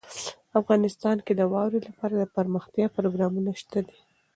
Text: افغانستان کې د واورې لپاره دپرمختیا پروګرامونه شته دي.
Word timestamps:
افغانستان 0.59 1.17
کې 1.25 1.33
د 1.35 1.41
واورې 1.53 1.79
لپاره 1.87 2.13
دپرمختیا 2.15 2.85
پروګرامونه 2.97 3.51
شته 3.61 3.79
دي. 3.87 3.97